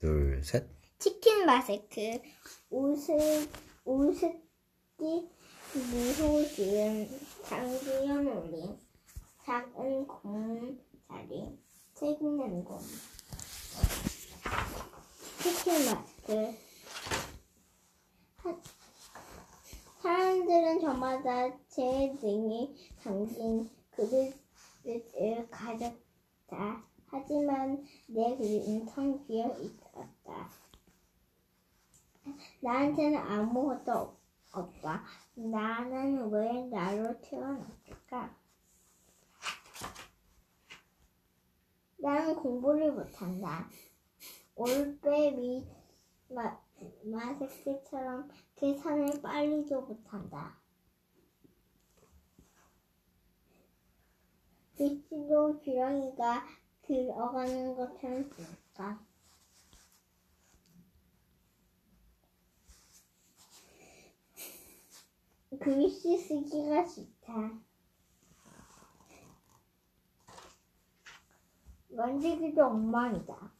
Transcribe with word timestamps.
둘, 0.00 0.42
셋. 0.44 0.66
치킨 0.98 1.44
마스크, 1.46 2.20
우습, 2.70 3.18
우습기, 3.84 5.28
미소지은, 5.74 7.08
장기연 7.44 8.26
올림, 8.26 8.76
작은 9.44 10.06
곰자리, 10.06 11.58
책 11.94 12.20
있는 12.20 12.64
곰. 12.64 12.80
치킨 15.42 15.84
마스크. 15.86 16.54
하- 18.38 18.62
사람들은 20.02 20.80
저마다 20.80 21.50
제 21.68 22.12
등에 22.20 22.72
담긴 23.02 23.68
그릇을 23.90 25.48
가졌다. 25.50 26.87
하지만 27.10 27.84
내 28.06 28.36
그릇은 28.36 28.86
텅 28.86 29.26
비어 29.26 29.48
있었다. 29.60 30.50
나한테는 32.60 33.16
아무것도 33.18 33.90
없- 33.92 34.18
없다. 34.52 35.04
나는 35.34 36.30
왜 36.30 36.64
나로 36.66 37.18
태어났을까? 37.20 38.36
나는 41.96 42.36
공부를 42.36 42.92
못한다. 42.92 43.68
올빼미 44.54 45.66
마, 46.30 46.60
마스크처럼 47.04 48.28
계산을 48.56 49.22
빨리도 49.22 49.80
못한다. 49.82 50.58
글씨도 54.76 55.60
주렁이가 55.64 56.44
들어가는 56.88 57.76
것처럼 57.76 58.30
쓰니까. 58.30 58.98
글씨 65.60 66.16
쓰기가 66.16 66.86
싫다. 66.86 67.60
만지기도 71.90 72.64
엉망이다. 72.64 73.52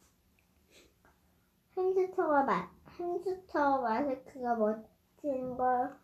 햄스터가 1.77 2.43
마, 2.43 2.71
햄스터 2.97 3.81
마스크가 3.81 4.55
멋진 4.55 5.55
걸 5.55 5.95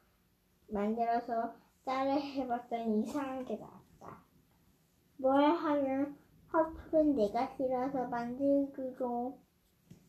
만들어서 0.67 1.55
따라 1.85 2.13
해봤더니 2.13 3.01
이상한 3.01 3.45
게 3.45 3.55
나왔다. 3.55 4.23
뭘 5.17 5.43
화풀은 6.95 7.15
내가 7.15 7.53
싫어서 7.57 8.07
만들기로 8.07 9.37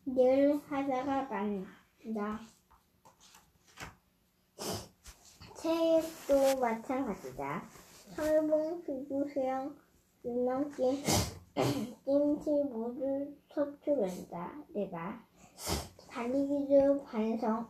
늘 0.05 0.57
하다가 0.67 1.23
만다. 1.23 2.39
책도 5.57 6.59
마찬가지다. 6.61 7.63
철봉, 8.15 8.83
수주, 8.85 9.27
수영, 9.33 9.75
줄넘기, 10.21 11.03
김치 12.05 12.49
모두 12.71 13.35
서투른다. 13.49 14.63
내가 14.73 15.21
달리기도 16.09 17.03
반성 17.03 17.67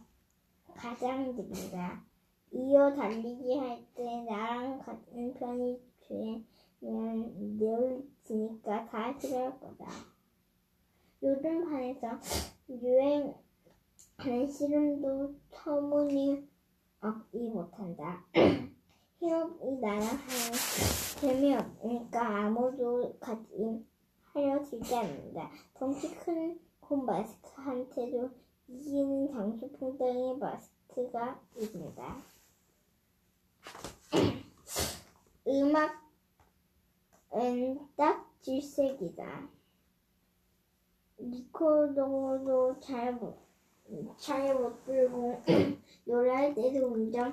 가장 0.75 1.35
느린다. 1.35 2.03
이어 2.51 2.93
달리기 2.95 3.57
할 3.57 3.83
때 3.95 4.03
나랑 4.29 4.79
같은 4.79 5.33
편이 5.33 5.81
되면 6.79 7.57
늘 7.57 8.07
지니까 8.23 8.85
다 8.85 9.17
싫어할 9.19 9.59
거다. 9.59 9.85
요즘 11.23 11.69
반에서 11.69 12.19
유행하는 12.69 14.51
씨름도 14.51 15.35
터무니 15.51 16.47
없이 17.01 17.49
못한다. 17.49 18.25
힘없이 19.19 19.65
나랑 19.81 20.01
하면 20.01 20.53
재미없으니까 21.19 22.45
아무도 22.45 23.17
같이 23.19 23.85
하려 24.33 24.63
들지 24.63 24.95
않는다. 24.95 25.49
덩치 25.73 26.13
큰 26.15 26.67
곰 26.87 27.05
마스크한테도 27.05 28.31
이기는 28.69 29.29
장수풍뎅이 29.33 30.37
마스크가 30.37 31.41
이긴다. 31.57 32.17
음악 35.47 36.06
은딱 37.37 38.41
질색이다. 38.41 39.49
리코더도 41.19 42.79
잘 42.79 43.13
못, 43.13 43.37
잘못 44.17 44.83
들고 44.85 45.43
노래할 46.05 46.55
때도 46.55 46.87
운전이 46.87 47.31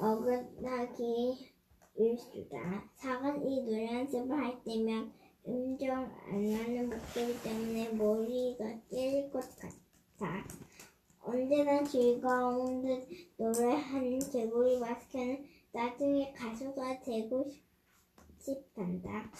어긋나기 0.00 1.52
일수다. 1.96 2.90
작은 2.96 3.44
이 3.48 3.86
연습을 3.86 4.36
할 4.36 4.62
때면 4.62 5.12
음정 5.46 5.96
안 6.28 6.44
나는 6.44 6.90
목소리 6.90 7.36
때문에 7.42 7.90
머리가 7.90 8.80
깨질 8.88 9.30
것 9.30 9.42
같아. 9.56 10.44
언제나 11.20 11.82
즐거운 11.82 12.82
듯 12.82 13.08
노래하는 13.36 14.18
개구리 14.18 14.78
마스크는 14.78 15.44
나중에 15.72 16.32
가수가 16.32 17.00
되고 17.00 17.48
싶, 17.48 17.67
싶단다. 18.48 19.30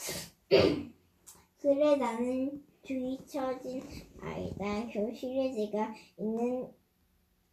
그래 1.61 1.97
나는 1.97 2.63
뒤처진 2.83 3.83
아이다. 4.21 4.87
교실에 4.93 5.53
제가 5.53 5.95
있는 6.19 6.71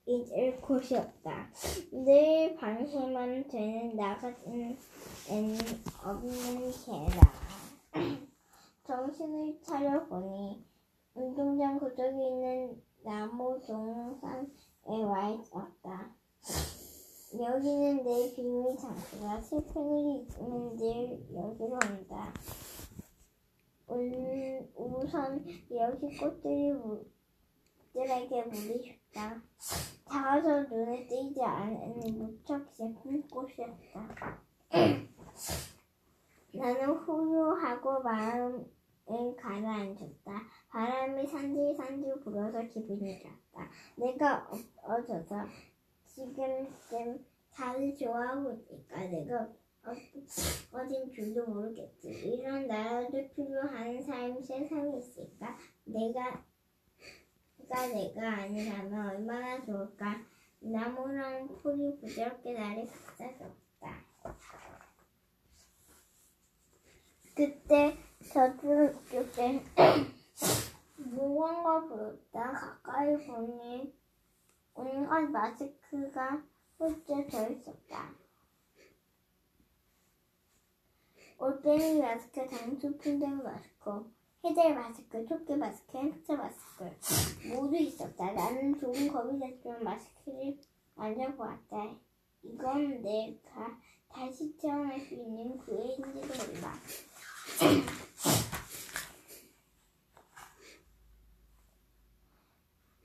잊을 0.06 0.60
곳이 0.62 0.96
없다. 0.96 1.50
늘 1.92 2.56
방심만 2.56 3.48
되는 3.48 3.96
나 3.96 4.18
같은 4.18 4.78
애는 5.30 5.58
없는 6.04 6.72
개다. 6.72 7.34
정신을 8.84 9.60
차려보니 9.62 10.64
운동장 11.16 11.80
구석에 11.80 12.10
있는 12.10 12.82
나무 13.04 13.60
동산에 13.66 15.04
와 15.04 15.30
있었다. 15.30 16.16
여기는 17.38 18.04
내 18.04 18.34
비밀 18.34 18.78
장소다. 18.78 19.40
일이 19.40 20.22
있으면 20.22 20.78
늘 20.78 21.20
여기로 21.34 21.78
온다. 21.84 22.34
운, 23.88 24.70
우선 24.76 25.46
여기 25.70 26.18
꽃들이 26.18 26.72
물들에게 26.72 28.44
물이 28.44 29.00
줬다. 29.14 29.42
작아서 30.06 30.64
눈에 30.64 31.06
띄지 31.08 31.44
않은 31.44 32.18
무척 32.18 32.68
예쁜 32.80 33.28
꽃이었다. 33.28 34.40
나는 36.54 36.94
후유하고 36.94 38.02
마음을 38.02 38.66
가라앉혔다. 39.38 40.42
바람이 40.70 41.28
산들산들 41.28 42.22
불어서 42.22 42.62
기분이 42.62 43.20
좋았다. 43.20 43.70
내가 43.98 44.50
어져서 44.84 45.36
지금쯤 46.16 47.26
다들 47.54 47.94
좋아하고 47.98 48.54
있으니까 48.54 49.02
내가 49.08 49.50
어, 49.84 49.92
어딘 50.72 51.12
줄도 51.12 51.46
모르겠지. 51.46 52.10
이런 52.10 52.68
나라도 52.68 53.30
필요한 53.36 54.02
삶 54.02 54.42
세상에 54.42 54.98
있을까? 54.98 55.58
내가 55.84 56.44
가 57.70 57.88
내가 57.88 58.30
아니라면 58.30 59.10
얼마나 59.10 59.64
좋을까? 59.64 60.22
나무랑 60.60 61.48
풀이 61.62 61.98
부드럽게 62.00 62.54
나를 62.54 62.88
감싸줬다. 62.88 64.06
그때 67.36 67.98
저쪽 68.32 68.94
때 69.36 69.62
무언가 70.98 71.82
부르다 71.82 72.52
가까이 72.54 73.18
보니 73.28 73.94
온갖 74.76 75.22
마스크가 75.32 76.44
흩어져 76.78 77.50
있었다. 77.50 78.14
올빼미 81.38 82.02
마스크, 82.02 82.48
장수 82.48 82.98
풍뎅이 82.98 83.42
마스크, 83.42 84.14
해달 84.44 84.76
마스크, 84.76 85.26
토끼 85.26 85.56
마스크, 85.56 85.98
햄스터 85.98 86.36
마스크 86.36 86.90
모두 87.50 87.76
있었다. 87.76 88.32
나는 88.32 88.78
좋은 88.78 89.12
겁이 89.12 89.40
됐지만 89.40 89.84
마스크를 89.84 90.58
만져보았다. 90.96 91.96
이건 92.44 93.02
내가 93.02 93.78
다시 94.08 94.56
태어날 94.58 95.00
수 95.00 95.14
있는 95.16 95.58
기회인지도 95.66 96.22
몰라. 96.22 96.74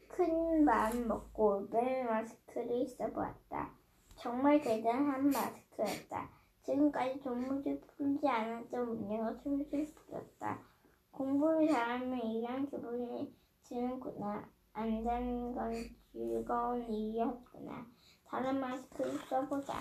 큰 0.09 0.65
마음 0.65 1.09
먹고 1.09 1.57
올빼미 1.57 2.03
마스크를 2.21 2.87
써보았다. 2.87 3.75
정말 4.17 4.61
대단한 4.61 5.31
마스크였다. 5.31 6.31
지금까지 6.63 7.21
동물들 7.21 7.81
풀지 7.81 8.29
않았던 8.29 8.87
문제가 8.87 9.33
술술 9.43 9.95
풀렸다. 9.95 10.63
공부를 11.11 11.69
잘하면 11.69 12.19
이런 12.19 12.69
기분이 12.69 13.35
드는구나. 13.63 14.47
안 14.73 15.03
자는 15.03 15.55
건 15.55 15.73
즐거운 16.13 16.93
일이었구나. 16.93 17.87
다른 18.25 18.61
마스크를 18.61 19.19
써보자. 19.29 19.81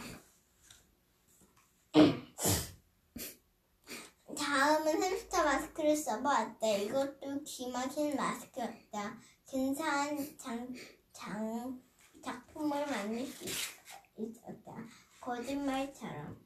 다음은 4.37 5.03
햄스터 5.03 5.43
마스크를 5.43 5.95
써보았다. 5.95 6.67
이것도 6.67 7.43
기막힌 7.43 8.15
마스크였다. 8.15 9.17
근사한 9.51 10.17
장, 10.37 10.73
장, 11.11 11.81
작품을 12.21 12.85
만들 12.85 13.25
수 13.25 13.45
있, 13.45 13.49
있었다. 14.17 14.75
거짓말처럼. 15.21 16.37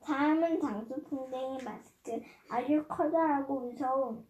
다음은 0.00 0.60
장수 0.60 1.02
풍뎅이 1.04 1.62
마스크. 1.64 2.22
아주 2.48 2.86
커다랗고 2.86 3.60
무서운 3.60 4.26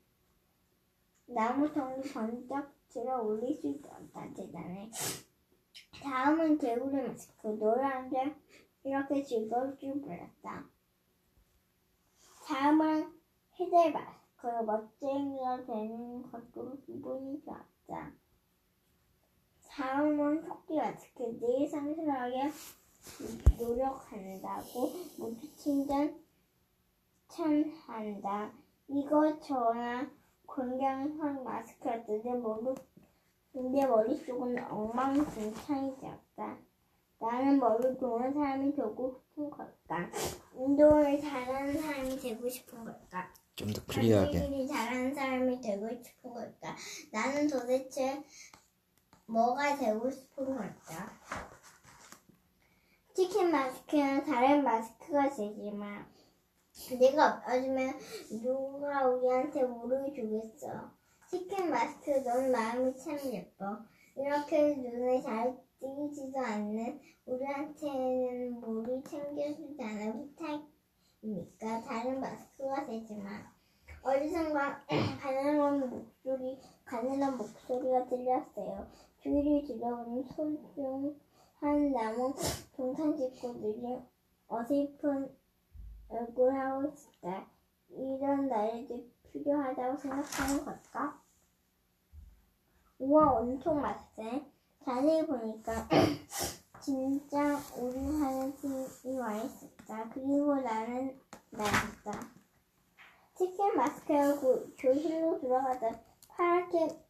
나무통을 1.27 2.03
번쩍 2.13 2.73
들어 2.89 3.21
올릴 3.21 3.55
수 3.55 3.69
있었다. 3.69 4.33
대단해. 4.35 4.91
다음은 6.03 6.59
개구리 6.59 7.09
마스크. 7.09 7.49
노란데 7.49 8.35
이렇게 8.85 9.23
즐거울 9.23 9.77
줄 9.79 9.95
몰랐다. 9.97 10.65
다음은 12.47 13.13
헤델 13.59 13.93
마스크. 13.93 14.26
멋쟁이가 14.65 15.65
되는 15.65 16.23
것도 16.31 16.77
기분이 16.87 17.43
좋았다. 17.43 18.13
다음은 19.69 20.45
토끼 20.45 20.77
마스크. 20.77 21.39
늘 21.39 21.69
상실하게 21.69 22.51
노력한다고 23.59 24.91
모두 25.19 25.57
칭찬 25.57 26.23
찬한다. 27.29 28.53
이거 28.89 29.39
저나 29.41 30.11
건강한 30.47 31.43
마스크였는데 31.45 32.35
모두 32.35 32.75
근데 33.53 33.87
머릿속은 33.87 34.63
엉망진창이 34.71 35.97
되었다. 35.99 36.59
나는 37.19 37.59
머리 37.59 37.97
좋은 37.99 38.33
사람이 38.33 38.75
되고 38.75 39.11
싶은 39.11 39.51
걸까? 39.51 40.11
운동을 40.55 41.21
잘하는 41.21 41.81
사람이 41.81 42.17
되고 42.19 42.49
싶은 42.49 42.85
걸까? 42.85 43.33
좀 43.57 43.73
더 43.73 43.83
클리어하게. 43.87 44.47
일이 44.47 44.69
잘하는 44.69 45.15
사람이 45.15 45.61
되고 45.63 45.89
싶은 46.03 46.31
걸까? 46.33 46.77
나는 47.11 47.49
도대체 47.49 48.23
뭐가 49.27 49.77
되고 49.77 50.11
싶은 50.11 50.45
걸까? 50.45 51.11
치킨 53.15 53.51
마스크는 53.51 54.25
다른 54.25 54.63
마스크가 54.63 55.31
되지만 55.31 56.07
내가 57.01 57.37
없어지면 57.39 57.99
누가 58.43 59.07
우리한테 59.09 59.63
물을 59.65 60.13
주겠어? 60.15 60.91
치킨 61.31 61.71
마스크 61.71 62.11
넌 62.11 62.53
마음이 62.53 62.95
참 62.99 63.19
예뻐. 63.33 63.79
이렇게 64.17 64.77
눈에 64.77 65.23
잘 65.23 65.57
띄지도 65.81 66.39
않는 66.39 67.01
우리한테는 67.25 68.61
물을 68.61 69.03
챙겨주지 69.03 69.77
않은 69.83 70.13
부탁 70.37 70.63
이니까 71.27 71.81
다른 71.81 72.21
마스크가 72.21 72.87
되지만 72.87 73.45
어디선가 74.01 74.87
가난한 75.21 75.91
목소리, 75.91 76.61
가난한 76.85 77.37
목소리가 77.37 78.07
들렸어요. 78.07 78.87
주위를 79.19 79.67
들어보니 79.67 80.23
소중한 80.37 81.93
나무 81.93 82.33
동산 82.77 83.17
식구들이 83.17 83.99
어설픈 84.47 85.35
얼굴하고 86.09 86.93
있다. 86.93 87.51
이런 87.89 88.49
날에도 88.49 89.05
필요하다고 89.25 89.97
생각하는 89.97 90.65
걸까? 90.65 91.21
우와, 93.01 93.33
엄청 93.33 93.81
맛있네. 93.81 94.49
자세히 94.85 95.27
보니까 95.27 95.89
진짜 96.91 97.59
우리 97.77 97.97
하는 97.99 98.55
팀이 98.59 99.19
와 99.19 99.35
있었다. 99.35 100.09
그리고 100.15 100.55
나는 100.55 101.19
나였다. 101.51 102.31
치킨 103.35 103.75
마스크를 103.77 104.37
고- 104.37 104.69
교실로 104.79 105.41
들어가다 105.41 106.01
파랗게 106.29 107.05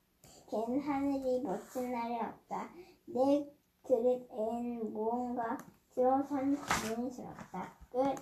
갠 0.51 0.81
하늘이 0.81 1.43
멋진 1.43 1.93
날이었다. 1.93 2.71
내 3.05 3.53
그릇엔 3.83 4.95
무언가 4.95 5.59
들어선 5.95 6.57
기분이 6.57 7.11
들었다. 7.11 7.77
끝. 7.91 8.15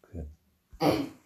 그 0.00 0.28